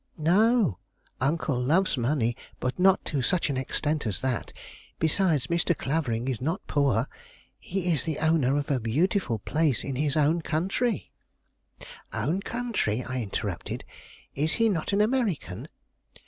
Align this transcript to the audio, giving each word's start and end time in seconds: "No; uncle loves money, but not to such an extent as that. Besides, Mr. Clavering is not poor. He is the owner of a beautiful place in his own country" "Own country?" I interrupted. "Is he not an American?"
"No; 0.17 0.79
uncle 1.19 1.59
loves 1.59 1.95
money, 1.95 2.35
but 2.59 2.79
not 2.79 3.05
to 3.05 3.21
such 3.21 3.51
an 3.51 3.55
extent 3.57 4.07
as 4.07 4.21
that. 4.21 4.51
Besides, 4.97 5.45
Mr. 5.45 5.77
Clavering 5.77 6.27
is 6.27 6.41
not 6.41 6.65
poor. 6.65 7.07
He 7.59 7.91
is 7.93 8.03
the 8.03 8.17
owner 8.17 8.57
of 8.57 8.71
a 8.71 8.79
beautiful 8.79 9.37
place 9.37 9.83
in 9.83 9.97
his 9.97 10.17
own 10.17 10.41
country" 10.41 11.11
"Own 12.13 12.41
country?" 12.41 13.03
I 13.03 13.21
interrupted. 13.21 13.85
"Is 14.33 14.53
he 14.53 14.69
not 14.69 14.91
an 14.91 15.01
American?" 15.01 15.67